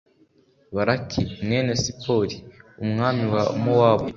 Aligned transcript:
balaki, 0.75 1.21
mwene 1.45 1.73
sipori, 1.83 2.35
umwami 2.83 3.23
wa 3.33 3.43
mowabu 3.63 4.07